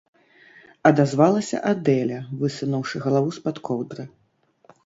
-адазвалася 0.89 1.57
Адэля, 1.73 2.19
высунуўшы 2.41 2.95
галаву 3.07 3.29
з-пад 3.37 3.55
коўдры. 3.71 4.03